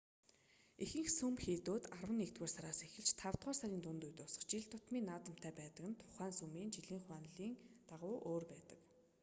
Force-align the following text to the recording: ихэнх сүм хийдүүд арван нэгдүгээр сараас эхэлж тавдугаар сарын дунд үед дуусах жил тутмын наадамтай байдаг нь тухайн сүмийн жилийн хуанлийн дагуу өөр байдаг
ихэнх 0.83 1.09
сүм 1.17 1.35
хийдүүд 1.43 1.83
арван 1.95 2.17
нэгдүгээр 2.19 2.55
сараас 2.55 2.79
эхэлж 2.87 3.09
тавдугаар 3.21 3.57
сарын 3.59 3.81
дунд 3.83 4.01
үед 4.05 4.15
дуусах 4.17 4.43
жил 4.51 4.65
тутмын 4.71 5.07
наадамтай 5.09 5.53
байдаг 5.57 5.83
нь 5.89 5.99
тухайн 6.01 6.33
сүмийн 6.39 6.73
жилийн 6.75 7.01
хуанлийн 7.05 7.53
дагуу 7.89 8.15
өөр 8.29 8.43
байдаг 8.51 8.79